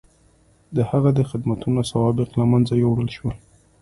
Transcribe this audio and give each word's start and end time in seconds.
د 0.75 0.77
هغه 0.89 1.09
د 1.17 1.19
خدمتونو 1.29 1.79
سوابق 1.91 2.29
له 2.39 2.45
منځه 2.51 2.73
یووړل 2.83 3.09
شول. 3.17 3.33